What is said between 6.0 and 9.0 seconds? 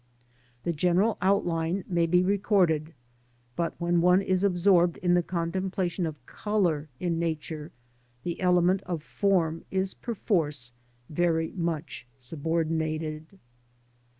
of colour in Nature, the element